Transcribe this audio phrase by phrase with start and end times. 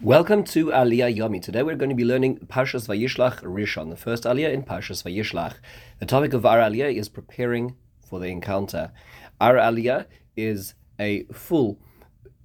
[0.00, 1.42] Welcome to Aliyah Yomi.
[1.42, 5.54] Today we're going to be learning Parshas Vayishlach Rishon, the first Aliyah in Parshas Vayishlach.
[5.98, 7.74] The topic of our Aliyah is preparing
[8.08, 8.92] for the encounter.
[9.40, 10.06] Our Aliyah
[10.36, 11.80] is a full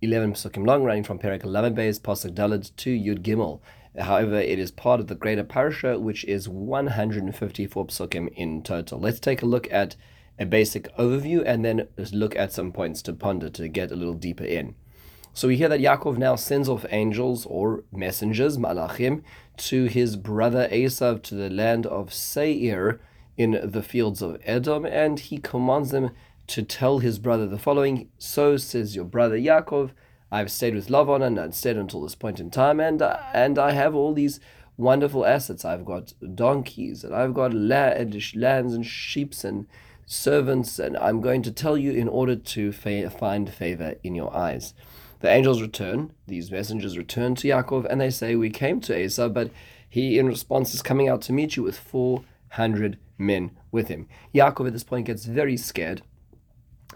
[0.02, 3.62] 11 psukim long, running from Perek 11 Beis, Pasuk Dalad to Yud Gimel.
[4.00, 9.00] However, it is part of the greater Parsha, which is 154 psukim in total.
[9.00, 9.96] Let's take a look at
[10.40, 14.16] a basic overview and then look at some points to ponder to get a little
[14.16, 14.74] deeper in.
[15.36, 19.24] So we hear that Yaakov now sends off angels or messengers, malachim,
[19.57, 23.00] to his brother Esav to the land of Seir
[23.36, 26.11] in the fields of Edom, and he commands them
[26.46, 29.89] to tell his brother the following So says your brother Yaakov,
[30.32, 33.72] I've stayed with Lavan and I've stayed until this point in time, and, and I
[33.72, 34.39] have all these
[34.77, 35.66] wonderful assets.
[35.66, 39.66] I've got donkeys, and I've got lands and sheep and
[40.05, 44.36] servants, and I'm going to tell you in order to fa- find favor in your
[44.36, 44.75] eyes.
[45.23, 49.30] The angels return, these messengers return to Yaakov, and they say, We came to Esau,
[49.30, 49.52] but
[49.88, 54.09] he, in response, is coming out to meet you with 400 men with him.
[54.35, 56.02] Yaakov at this point gets very scared,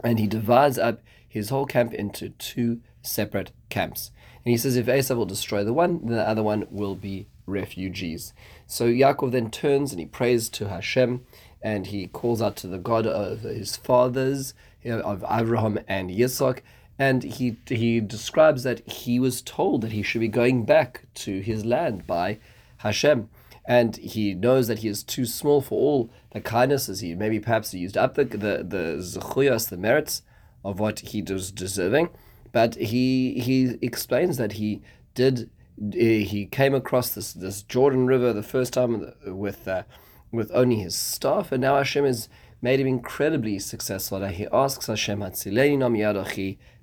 [0.03, 4.11] and he divides up his whole camp into two separate camps.
[4.43, 7.29] And he says, If Esau will destroy the one, then the other one will be
[7.45, 8.33] refugees.
[8.65, 11.25] So Yaakov then turns and he prays to Hashem,
[11.61, 14.53] and he calls out to the God of his fathers,
[14.83, 16.59] of Abraham and Yitzhak,
[16.99, 21.39] and he he describes that he was told that he should be going back to
[21.41, 22.39] his land by
[22.77, 23.29] Hashem,
[23.65, 27.01] and he knows that he is too small for all the kindnesses.
[27.01, 30.23] He maybe perhaps used up the the the zechuyas, the merits
[30.63, 32.09] of what he was deserving,
[32.51, 34.81] but he he explains that he
[35.13, 35.49] did
[35.93, 39.83] he came across this this Jordan River the first time with uh,
[40.31, 42.27] with only his staff, and now Hashem has
[42.59, 44.25] made him incredibly successful.
[44.25, 45.51] He asks Hashem, so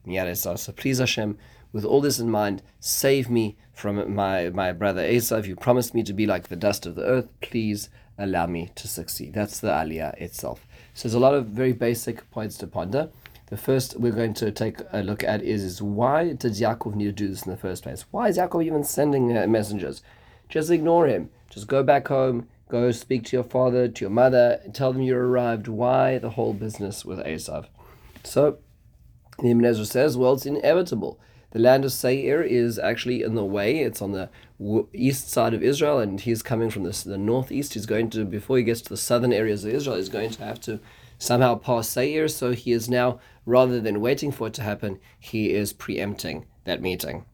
[0.04, 1.38] please Hashem,
[1.72, 5.42] with all this in mind, save me from my, my brother Esau.
[5.42, 7.28] You promised me to be like the dust of the earth.
[7.40, 9.34] Please allow me to succeed.
[9.34, 10.66] That's the aliyah itself.
[10.94, 13.10] So there's a lot of very basic points to ponder.
[13.46, 17.06] The first we're going to take a look at is, is why did Yaakov need
[17.06, 18.04] to do this in the first place?
[18.10, 20.02] Why is Yaakov even sending uh, messengers?
[20.48, 21.30] Just ignore him.
[21.50, 25.16] Just go back home, go speak to your father, to your mother, tell them you
[25.16, 25.68] arrived.
[25.68, 27.66] Why the whole business with Esav?
[28.22, 28.58] So
[29.38, 31.18] the says, well, it's inevitable.
[31.50, 33.78] The land of Seir is actually in the way.
[33.78, 34.28] It's on the
[34.92, 37.74] east side of Israel, and he's coming from the, the northeast.
[37.74, 40.44] He's going to, before he gets to the southern areas of Israel, he's going to
[40.44, 40.80] have to
[41.18, 42.26] somehow pass Seir.
[42.26, 46.82] So he is now, rather than waiting for it to happen, he is preempting that
[46.82, 47.24] meeting.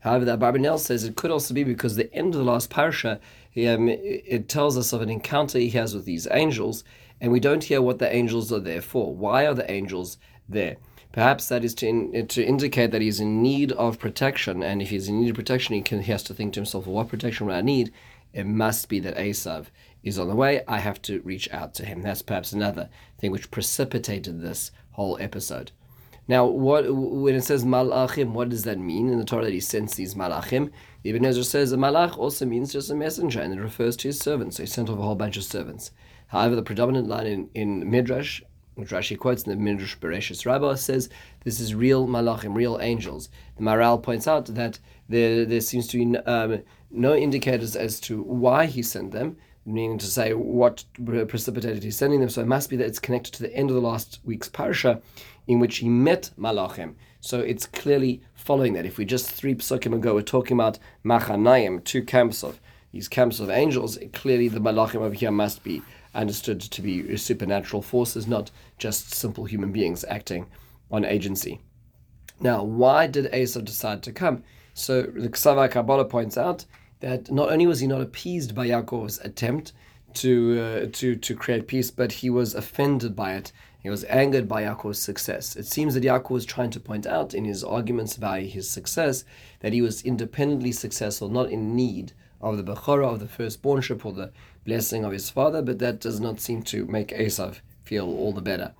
[0.00, 3.20] However, the Abarbanel says it could also be because the end of the last parasha,
[3.56, 6.84] um, it tells us of an encounter he has with these angels,
[7.20, 9.14] and we don't hear what the angels are there for.
[9.14, 10.76] Why are the angels there?
[11.12, 14.82] Perhaps that is to, in, uh, to indicate that he's in need of protection, and
[14.82, 16.96] if he's in need of protection, he, can, he has to think to himself, well,
[16.96, 17.92] what protection will I need?
[18.32, 19.66] It must be that Esav
[20.02, 20.62] is on the way.
[20.68, 22.02] I have to reach out to him.
[22.02, 22.88] That's perhaps another
[23.18, 25.72] thing which precipitated this whole episode.
[26.28, 29.60] Now, what when it says malachim, what does that mean in the Torah that he
[29.60, 30.70] sends these malachim?
[31.02, 34.20] Ibn Ezra says a malach also means just a messenger, and it refers to his
[34.20, 34.58] servants.
[34.58, 35.90] So he sent off a whole bunch of servants.
[36.26, 38.42] However, the predominant line in, in Midrash
[38.78, 41.08] which Rashi quotes in the Midrash Bereshis Rabbah, says
[41.42, 43.28] this is real malachim, real angels.
[43.56, 44.78] The Maharal points out that
[45.08, 49.36] there, there seems to be um, no indicators as to why he sent them,
[49.66, 52.28] meaning to say what precipitated his sending them.
[52.28, 55.02] So it must be that it's connected to the end of the last week's parsha,
[55.48, 56.94] in which he met malachim.
[57.20, 58.86] So it's clearly following that.
[58.86, 62.60] If we just three psukim ago were talking about machanayim, two camps of
[62.92, 65.82] these camps of angels, clearly the malachim over here must be
[66.20, 70.46] understood to be supernatural forces, not just simple human beings acting
[70.90, 71.60] on agency.
[72.40, 74.42] Now, why did Esau decide to come?
[74.74, 76.64] So the Ksava Kabbalah points out
[77.00, 79.72] that not only was he not appeased by Yaakov's attempt
[80.14, 83.52] to uh, to to create peace, but he was offended by it.
[83.80, 85.56] He was angered by Yaakov's success.
[85.56, 89.24] It seems that Yaakov was trying to point out in his arguments about his success
[89.60, 94.12] that he was independently successful, not in need of the Bechorah, of the firstbornship, or
[94.12, 94.32] the
[94.68, 98.42] blessing of his father, but that does not seem to make Esav feel all the
[98.42, 98.74] better.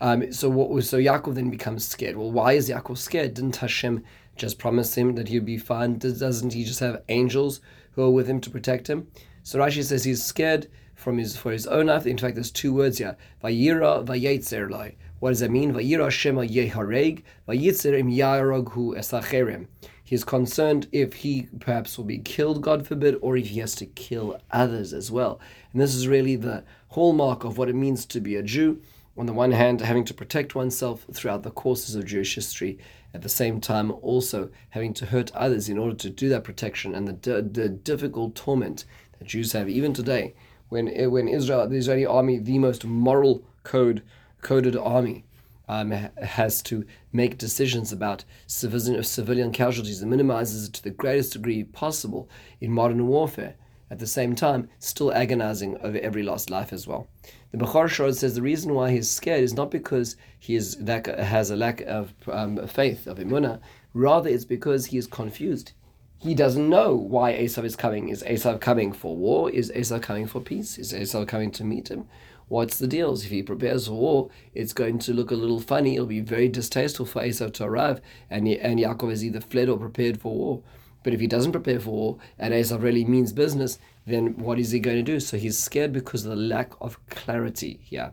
[0.00, 2.16] Um, so what so Yaakov then becomes scared.
[2.16, 3.34] Well, why is Yaakov scared?
[3.34, 4.02] Didn't Hashem
[4.36, 5.98] just promise him that he'd be fine?
[5.98, 7.60] Doesn't he just have angels
[7.92, 9.08] who are with him to protect him?
[9.42, 10.68] So Rashi says he's scared
[11.00, 12.06] from his for his own life.
[12.06, 14.96] In fact, there's two words here: Vayira vayetzer lai.
[15.18, 15.72] What does that mean?
[15.72, 19.66] Vayira shema yehareg vayitzer im yarog hu esacherem.
[20.04, 23.86] He's concerned if he perhaps will be killed, God forbid, or if he has to
[23.86, 25.40] kill others as well.
[25.72, 28.82] And this is really the hallmark of what it means to be a Jew.
[29.16, 32.78] On the one hand, having to protect oneself throughout the courses of Jewish history,
[33.14, 36.94] at the same time also having to hurt others in order to do that protection
[36.94, 38.84] and the, the difficult torment
[39.18, 40.34] that Jews have even today
[40.70, 44.02] when when Israel the Israeli army the most moral code
[44.40, 45.24] coded army
[45.70, 51.34] um, has to make decisions about civilian, civilian casualties and minimizes it to the greatest
[51.34, 52.28] degree possible
[52.60, 53.54] in modern warfare.
[53.88, 57.08] At the same time, still agonizing over every lost life as well.
[57.52, 61.50] The Bechor Shor says the reason why he's scared is not because he is has
[61.50, 63.60] a lack of um, faith, of emunah,
[63.94, 65.72] rather it's because he is confused.
[66.20, 68.08] He doesn't know why Esav is coming.
[68.08, 69.50] Is Esav coming for war?
[69.50, 70.78] Is Esav coming for peace?
[70.78, 72.06] Is Esav coming to meet him?
[72.50, 73.24] what's the deals?
[73.24, 75.94] If he prepares for war, it's going to look a little funny.
[75.94, 79.78] It'll be very distasteful for Esau to arrive, and, and Yaakov has either fled or
[79.78, 80.62] prepared for war.
[81.02, 84.72] But if he doesn't prepare for war, and Esau really means business, then what is
[84.72, 85.20] he going to do?
[85.20, 88.12] So he's scared because of the lack of clarity here.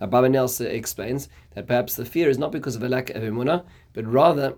[0.00, 3.22] Now, Baba Nelson explains that perhaps the fear is not because of a lack of
[3.22, 4.56] emunah, but rather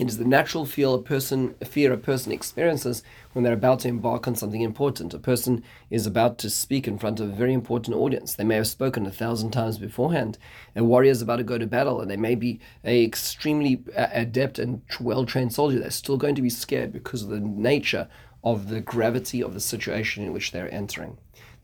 [0.00, 3.02] it is the natural feel a person fear a person experiences
[3.34, 5.12] when they're about to embark on something important.
[5.12, 8.32] A person is about to speak in front of a very important audience.
[8.32, 10.38] They may have spoken a thousand times beforehand.
[10.74, 14.06] A warrior is about to go to battle, and they may be a extremely uh,
[14.12, 15.78] adept and well trained soldier.
[15.78, 18.08] They're still going to be scared because of the nature
[18.42, 21.18] of the gravity of the situation in which they're entering.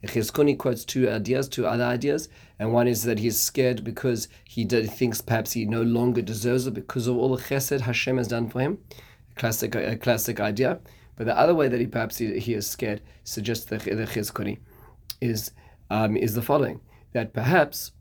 [0.04, 2.28] Chizkuni quotes two ideas, two other ideas,
[2.58, 6.66] and one is that he's scared because he did, thinks perhaps he no longer deserves
[6.66, 8.78] it because of all the chesed Hashem has done for him.
[9.34, 10.80] Classic, a classic idea.
[11.16, 14.58] But the other way that he perhaps he, he is scared suggests the, the Chizkuni
[15.20, 15.50] is
[15.90, 16.80] um, is the following:
[17.12, 17.92] that perhaps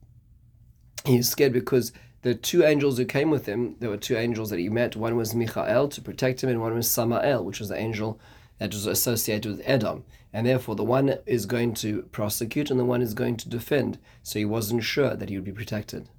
[1.06, 1.94] he is scared because
[2.24, 4.96] the two angels who came with him, there were two angels that he met.
[4.96, 8.20] One was Michael to protect him, and one was Samael, which was the angel
[8.58, 10.04] that was associated with Edom.
[10.36, 14.00] And therefore, the one is going to prosecute and the one is going to defend.
[14.22, 16.10] So he wasn't sure that he would be protected.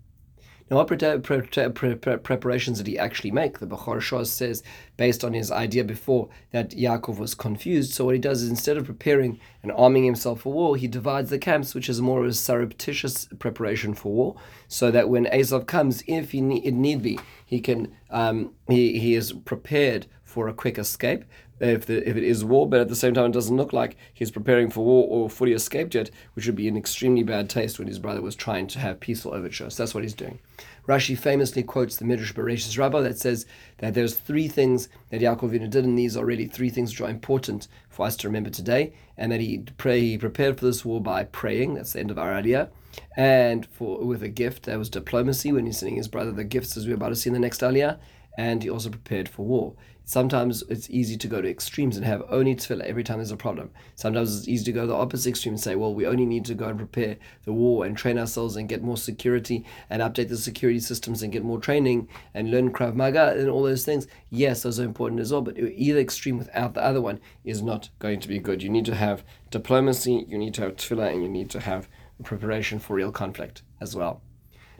[0.70, 3.58] Now, what pre- pre- pre- preparations did he actually make?
[3.58, 4.62] The Bechor Shor says,
[4.96, 7.92] based on his idea before, that Yaakov was confused.
[7.92, 11.28] So, what he does is instead of preparing and arming himself for war, he divides
[11.28, 14.36] the camps, which is more of a surreptitious preparation for war,
[14.66, 18.98] so that when Esav comes, if he ne- it need be, he can um, he,
[18.98, 21.24] he is prepared for a quick escape
[21.60, 23.96] if the, if it is war, but at the same time it doesn't look like
[24.12, 27.78] he's preparing for war or fully escaped yet, which would be an extremely bad taste
[27.78, 29.76] when his brother was trying to have peaceful overtures.
[29.76, 30.38] That's what he's doing.
[30.86, 33.46] Rashi famously quotes the Midrash Bereshis Rabbah that says
[33.78, 37.10] that there's three things that Yaakov did, and these are really three things which are
[37.10, 41.00] important for us to remember today, and that he pray he prepared for this war
[41.00, 41.74] by praying.
[41.74, 42.70] That's the end of our idea.
[43.16, 46.76] And for with a gift, that was diplomacy when he's sending his brother the gifts,
[46.76, 47.98] as we're about to see in the next aliyah,
[48.38, 49.74] and he also prepared for war.
[50.08, 53.36] Sometimes it's easy to go to extremes and have only tefillah every time there's a
[53.36, 53.72] problem.
[53.96, 56.44] Sometimes it's easy to go to the opposite extreme and say, well, we only need
[56.44, 60.28] to go and prepare the war and train ourselves and get more security and update
[60.28, 64.06] the security systems and get more training and learn Krav Maga and all those things.
[64.30, 67.88] Yes, those are important as well, but either extreme without the other one is not
[67.98, 68.62] going to be good.
[68.62, 71.88] You need to have diplomacy, you need to have tefillah, and you need to have
[72.22, 74.22] preparation for real conflict as well.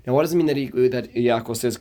[0.07, 1.77] Now, what does it mean that he, that Yaakov says,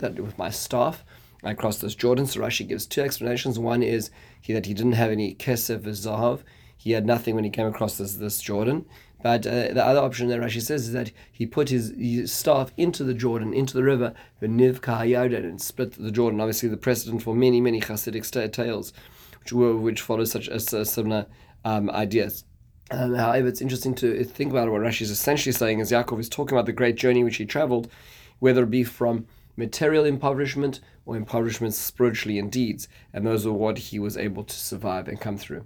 [0.00, 1.02] that with my staff,
[1.42, 2.26] I crossed this Jordan.
[2.26, 3.58] So Rashi gives two explanations.
[3.58, 4.10] One is
[4.40, 6.42] he, that he didn't have any kesef zahav.
[6.76, 8.86] He had nothing when he came across this, this Jordan.
[9.22, 12.72] But uh, the other option that Rashi says is that he put his, his staff
[12.76, 16.40] into the Jordan, into the river, Niv Kahayarden, and split the Jordan.
[16.40, 18.94] Obviously, the precedent for many, many Hasidic tales,
[19.40, 21.26] which were which follow such a, a similar
[21.66, 22.44] um, ideas.
[22.90, 26.28] Um, however, it's interesting to think about what Rashi is essentially saying as Yaakov is
[26.28, 27.90] talking about the great journey which he traveled,
[28.38, 29.26] whether it be from
[29.56, 34.54] material impoverishment or impoverishment spiritually in deeds, and those are what he was able to
[34.54, 35.64] survive and come through.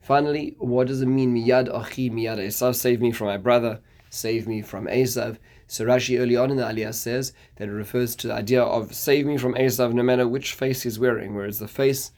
[0.00, 4.46] Finally, what does it mean, miyad achi miyad Esav, save me from my brother, save
[4.46, 5.38] me from Esav?
[5.66, 8.94] So Rashi early on in the Aliyah says that it refers to the idea of
[8.94, 12.12] save me from Esav no matter which face he's wearing, whereas the face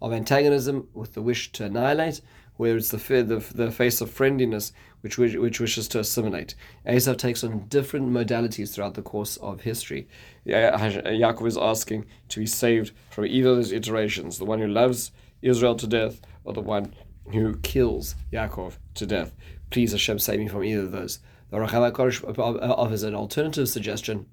[0.00, 2.22] of antagonism with the wish to annihilate,
[2.56, 6.54] where it's the, the, the face of friendliness which, which wishes to assimilate.
[6.86, 10.08] Esav takes on different modalities throughout the course of history.
[10.46, 15.10] Yaakov is asking to be saved from either of those iterations the one who loves
[15.42, 16.94] Israel to death or the one
[17.32, 19.34] who kills Yaakov to death.
[19.70, 21.18] Please, Hashem, save me from either of those.
[21.50, 24.26] The Racham uh, offers an alternative suggestion,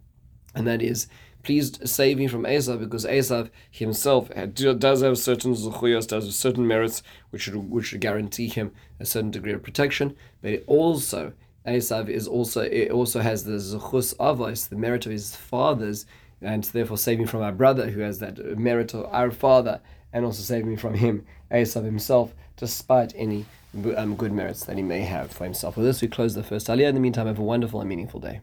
[0.56, 1.08] and that is
[1.44, 6.68] please save me from Esav because Esav himself does have certain zuchuyos, does have certain
[6.68, 11.34] merits which should, which should guarantee him a certain degree of protection, but it also
[11.66, 16.06] Esav is also it also has the zuchus avos, the merit of his fathers,
[16.42, 19.80] and therefore save me from our brother who has that merit of our father,
[20.12, 23.46] and also save me from him, Esav himself, despite any
[23.96, 25.78] um, good merits that he may have for himself.
[25.78, 26.90] With this, we close the first aliyah.
[26.90, 28.42] In the meantime, have a wonderful and meaningful day.